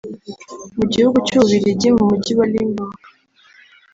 [0.77, 2.99] Mu gihugu cy’u Bubiligi mu Mujyi wa Limbourg